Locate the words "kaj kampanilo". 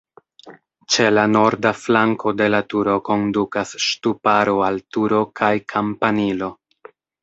5.43-6.55